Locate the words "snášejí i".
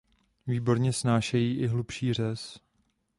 0.93-1.67